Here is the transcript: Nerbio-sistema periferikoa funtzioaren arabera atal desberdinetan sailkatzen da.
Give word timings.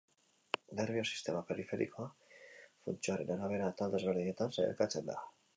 Nerbio-sistema 0.79 1.43
periferikoa 1.49 2.07
funtzioaren 2.87 3.33
arabera 3.37 3.71
atal 3.75 3.97
desberdinetan 3.99 4.59
sailkatzen 4.61 5.11
da. 5.13 5.21